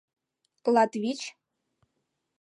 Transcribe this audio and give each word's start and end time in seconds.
Латвич? 0.73 1.21